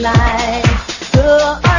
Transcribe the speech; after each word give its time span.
life. 0.00 1.77